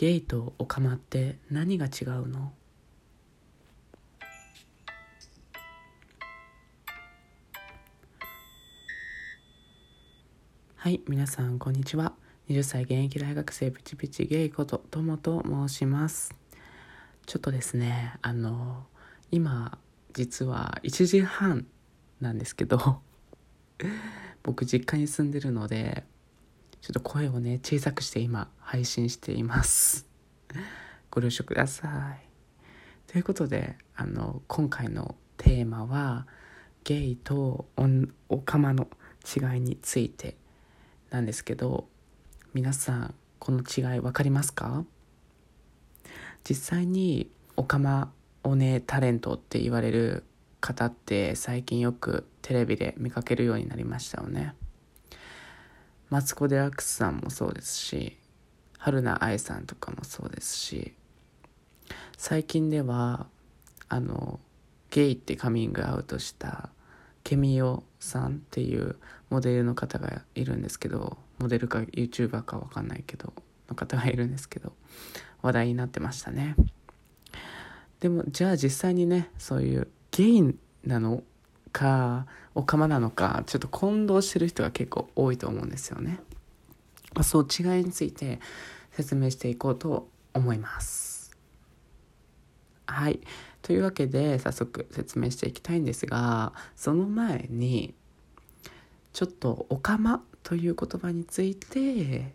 [0.00, 2.52] ゲイとオカマって何が違うの？
[10.76, 12.12] はい皆さんこんにちは。
[12.48, 16.32] 20歳現役大学生ピチピチゲイことともと申します。
[17.26, 18.84] ちょっとですねあの
[19.32, 19.78] 今
[20.12, 21.66] 実は1時半
[22.20, 23.00] なんですけど
[24.44, 26.04] 僕実家に住んでるので
[26.80, 30.06] ちょっと声をね小さくして今配信しています。
[31.10, 32.28] ご了承ください。
[33.06, 36.26] ということであの今回のテーマは
[36.84, 37.68] ゲイと
[38.28, 38.88] オカマの
[39.24, 40.36] 違いについて
[41.10, 41.88] なんですけど
[42.54, 44.84] 皆さんこの違い分かりますか？
[46.48, 48.12] 実際にオカマ
[48.44, 50.24] おねタレントって言われる
[50.60, 54.54] 方って最近よくテレビで見かけるようになりましたよね。
[56.10, 58.16] マツコ・デラックスさんもそうですし
[58.78, 60.92] 春菜愛さんとかもそうですし
[62.16, 63.26] 最近では
[63.88, 64.40] あの
[64.90, 66.70] ゲイってカミングアウトした
[67.24, 68.96] ケミオさんっていう
[69.28, 73.32] モデルの方がいるんですけどモデルか YouTuber か分かんないけど
[73.68, 74.72] の方がいるんですけど
[75.42, 76.56] 話題になってましたね。
[78.00, 81.22] でもじゃあ実際にねそういうゲイなの
[81.68, 86.20] かオカマなのかちょっと混同してる人が結構多いと思うんですよね、
[87.14, 88.40] まあ、そう違いについて
[88.92, 91.36] 説明していこうと思います。
[92.86, 93.20] はい。
[93.62, 97.94] というわけで早速説明していきたいんですがその前に
[99.12, 102.34] ちょっと「オカマ」という言葉について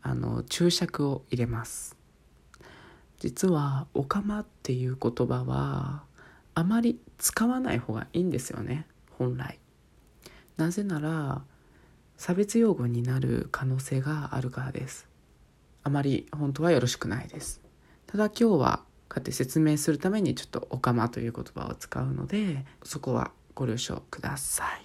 [0.00, 1.96] あの注釈を入れます。
[3.18, 6.04] 実は「オカマ」っていう言葉は
[6.60, 8.84] あまり使わない方がいいんですよね。
[9.12, 9.58] 本来。
[10.58, 11.42] なぜなら
[12.18, 15.08] 差別用語になる可能性があるからです。
[15.84, 17.62] あまり本当はよろしくないです。
[18.06, 24.82] ただ今日はこうやって説明するためにちょっと「オカマ」という言葉を使うのでそこはご了承ください。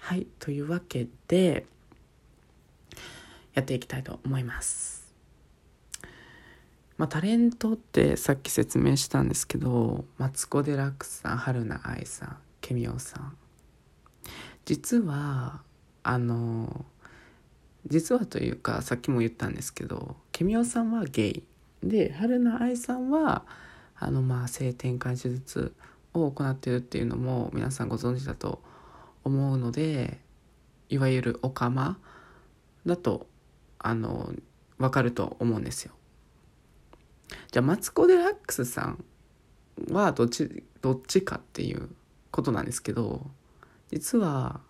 [0.00, 0.26] はい。
[0.40, 1.64] というわけで
[3.54, 4.99] やっていきたいと思います。
[7.00, 13.38] まあ、タレントってさっき説明したんですけどマツコ・デラックスさん春菜愛さんケミオさん
[14.66, 15.62] 実は
[16.02, 16.84] あの
[17.86, 21.42] 実はというかさっきも言ったんですけどケミオさんはゲイ
[21.82, 23.46] で春菜愛さんは
[23.98, 25.72] あのまあ性転換手術
[26.12, 28.60] を行っているっていうのも皆さんご存知だと
[29.24, 30.18] 思うので
[30.90, 31.96] いわゆるオカマ
[32.84, 33.26] だと
[33.78, 34.34] あの
[34.76, 35.94] 分かると思うんですよ。
[37.50, 39.04] じゃあマツコ・デラックスさん
[39.90, 41.88] はどっちどっちかっていう
[42.30, 43.26] ことなんですけど
[43.90, 44.60] 実は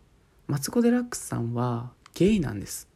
[0.47, 2.89] マツコ・デラックスさんはゲイなんです。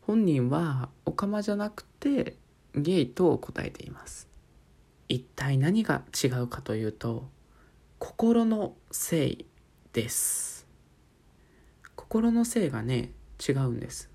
[0.00, 2.36] 本人はオカマじゃなくて
[2.74, 4.28] ゲイと答えています。
[5.08, 7.28] 一体何が違うかというと
[7.98, 9.44] 心の性
[9.92, 10.66] です。
[11.94, 13.12] 心の性がね
[13.46, 14.10] 違うんです。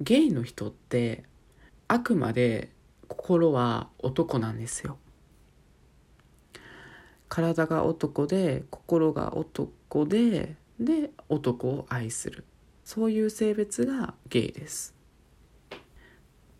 [0.00, 1.24] ゲイの人って
[1.88, 2.70] あくまで
[3.08, 4.98] 心は男なんですよ。
[7.28, 12.44] 体が男で心が男でで男を愛する。
[12.84, 14.94] そういう性別がゲイです。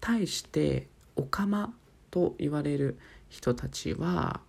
[0.01, 1.75] 対してオカマ
[2.11, 2.99] と言われる
[3.29, 4.41] 人たちは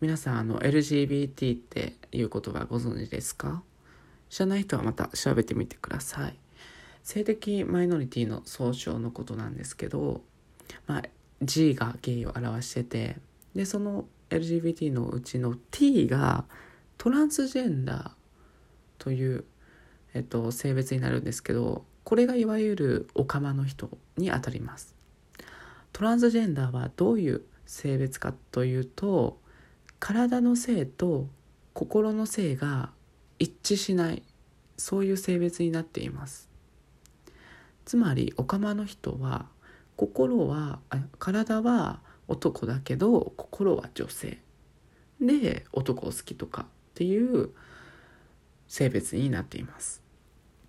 [0.00, 3.62] 皆さんあの LGBT っていう言葉ご存知ですか？
[4.30, 6.38] 知らない人はまた調べてみてください。
[7.04, 10.22] 性的マイノリティの総称のことなんですけど、
[10.86, 11.02] まあ、
[11.42, 13.16] G がゲイを表してて
[13.54, 16.44] でその LGBT のうちの T が
[16.96, 18.10] トランスジェンダー
[18.98, 19.44] という、
[20.14, 24.94] えっと、性別になるんですけどこれがいわゆるオカマの人にあたります。
[25.92, 29.38] トランスジェンダーはどういう性別かというと
[30.00, 31.28] 体の性と
[31.72, 32.90] 心の性が
[33.38, 34.22] 一致しない
[34.76, 36.53] そういう性別になっています。
[37.84, 39.46] つまりオカマの人は
[39.96, 40.80] 心は
[41.18, 44.38] 体は男だけど心は女性。
[45.20, 47.50] で男を好きとかっていう
[48.66, 50.02] 性別になっています。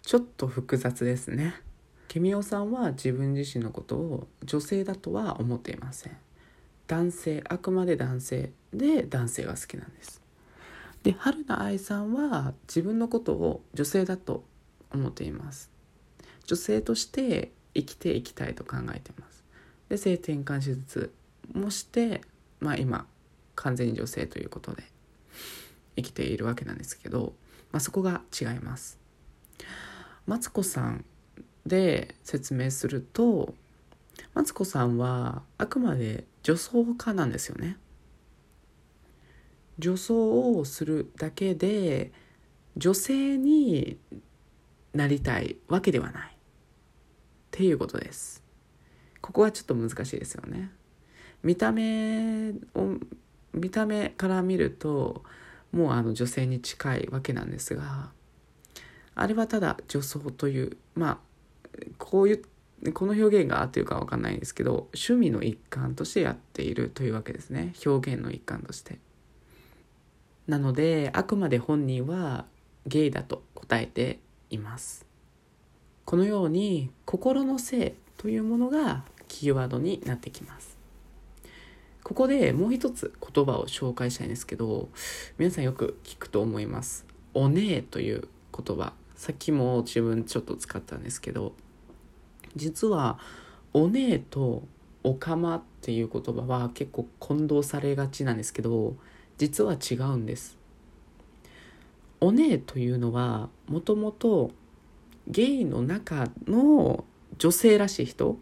[0.01, 1.55] ちょっと複雑ですね。
[2.07, 6.17] ケミオさんは自分自身のことを女性だとは思っていません。
[6.87, 8.51] 男性あくまで男性。
[8.73, 10.21] で男性が好きなんです。
[11.03, 14.43] で春菜愛さんは自分のことを女性だと
[14.91, 15.74] 思っています。
[16.45, 19.43] 女性として生きていきたいと考えてます。
[19.89, 21.13] で性転換手術
[21.53, 22.21] もして
[22.59, 23.05] まあ今
[23.55, 24.83] 完全に女性ということで
[25.95, 27.33] 生きているわけなんですけど、
[27.71, 28.99] まあ、そこが違います。
[30.25, 31.05] マツコさん
[31.65, 33.53] で説明すると
[34.33, 37.77] マツコさんはあくまで女装家なんですよね。
[39.77, 42.11] 女装をするだけで
[42.77, 43.97] 女性に
[44.93, 46.34] なりたいわけではない。
[47.55, 48.43] っていうことです。
[49.21, 50.71] ここはちょっと難しいですよね。
[51.41, 52.97] 見た目を
[53.53, 55.23] 見た目から見ると
[55.71, 58.09] もうあの女性に近いわけなんですが
[59.13, 61.17] あれはただ女装というまあ
[61.97, 67.73] こういうこの表現が合ってるか分かんないんですけど趣味の一環としてやっているというわけですね。
[67.85, 68.99] 表現の一環として。
[70.45, 72.47] なのであくまで本人は
[72.85, 74.19] ゲイだと答えて
[74.49, 75.05] います。
[76.05, 80.77] このように心の性というものがキーワードになってきます。
[82.03, 84.89] ここでもう一つ言葉を紹介したいんですけど
[85.39, 87.05] 皆さんよく聞くと思います。
[87.33, 88.93] おねえという言葉。
[89.15, 91.53] さっきも自分ちょっと使ったんですけど
[92.55, 93.17] 実は
[93.73, 94.63] おねえと
[95.03, 98.95] おかまっていう言葉は結構混同されがちなんですけど
[99.37, 100.57] 実は違うんです。
[102.21, 104.51] おねえというのはもともと
[105.27, 107.03] ゲイの中の
[107.37, 108.37] 女性らしい人。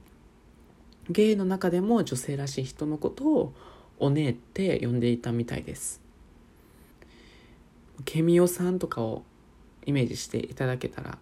[1.09, 3.53] ゲイの中でも女性らしい人のことを
[3.99, 6.01] おねえって呼んでいたみたいです。
[8.05, 9.23] ケミオさんとかを
[9.85, 11.17] イメージしていただけたら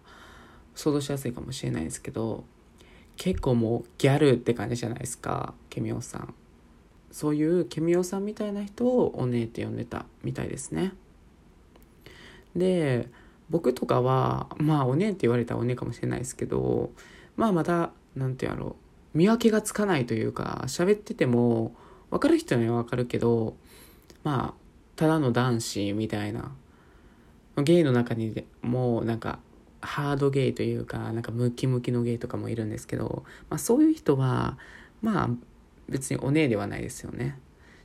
[0.74, 2.44] 想像しやすいかもしれないですけど
[3.16, 6.34] 結構もうギャルって感じじゃないですかケミオさん。
[7.10, 10.92] そういうケミオさんみたいな人をお姉って呼んでたみたいですね。
[12.56, 13.08] で
[13.52, 16.90] 僕とかはまあお姉って言われたらお姉かもしれないですけど
[17.36, 18.76] まあまた何て言うやろ
[19.14, 21.76] う見分けがつかないというか喋ってても
[22.10, 23.54] 分かる人には分かるけど
[24.24, 24.62] まあ
[24.96, 26.52] ただの男子みたいな
[27.58, 29.38] ゲイの中にもうなんか
[29.82, 34.56] ハードゲイというかなんかムキムキのゲイとかもいるんですけど、まあ、そういう人は
[35.02, 35.28] まあ
[35.90, 37.38] 別にお姉ではないですよね。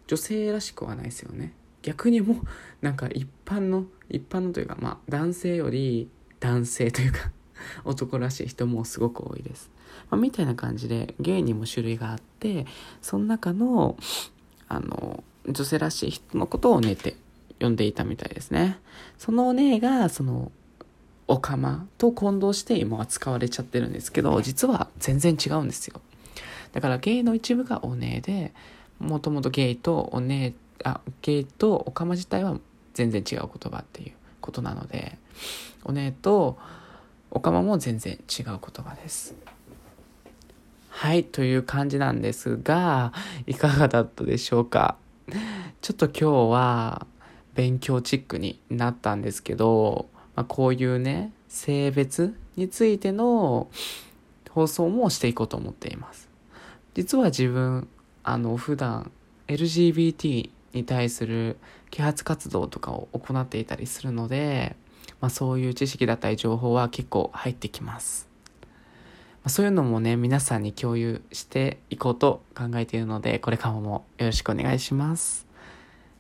[0.06, 1.54] 女性らしくはないですよね。
[1.88, 2.38] 逆にもう
[2.86, 6.10] なんか一般の一般のというかまあ男性より
[6.42, 7.32] 男性というか
[7.86, 9.72] 男らしい人もすごく多いです、
[10.10, 12.66] まあ、みたいな感じでゲイにも種類があって
[13.02, 13.98] その中の
[14.68, 17.16] あの女性らしい人のことをお姉って
[17.62, 18.80] 呼んでいたみたいですね。
[19.18, 20.52] そのお姉がその
[21.30, 26.02] オカマと混同して今は使われちゃってるんですけど、実は全然違うんですよ。
[26.74, 28.54] だからゲイの一部がお姉で、
[29.00, 32.58] もともとゲイとお姉、あ、ゲイとオカマ自体は
[32.94, 35.18] 全然違う言葉っていうことなので、
[35.84, 36.58] お姉と
[37.32, 39.36] オカマも全然違う言葉です。
[40.90, 43.14] はい、という感じなんですが、
[43.46, 44.98] いかがだったでしょうか？
[45.82, 47.06] ちょっと今日は
[47.54, 53.70] 勉強チックになったんですけど、まあ、こういうね、性別についての
[54.50, 56.30] 放送もしていこうと思っています。
[56.96, 57.88] 実は自分、
[58.24, 59.12] あの、普段
[59.48, 61.58] LGBT に対する
[61.90, 64.76] 啓発活動とかを行っていたりするので、
[65.20, 68.28] まあ、そういう知識だったり情報は結構入ってきます。
[68.62, 68.70] ま
[69.46, 75.48] あ、そういうのもね、皆さんに共有していこうと考えているので、これからもよろしくお願いします。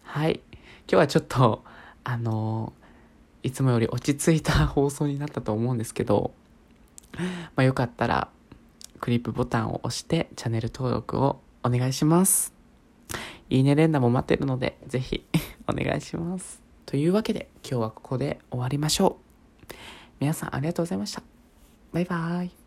[0.03, 0.41] はい。
[0.53, 1.63] 今日はちょっと、
[2.03, 2.71] あの
[3.43, 6.31] いつもより落ち着いた放送になったと思うんですけど、
[7.17, 7.23] ま
[7.57, 8.29] あ、よかったら
[8.99, 12.56] クリップボタンを押してチャンネル登録をお願いします。
[13.49, 15.25] いいね連打も待ってるので、ぜひ
[15.67, 16.61] お願いします。
[16.85, 19.19] というわけで今日はここで終わりましょ
[19.69, 19.73] う。
[20.19, 21.21] 皆さんありがとうございました。
[21.91, 22.66] バイバーイ。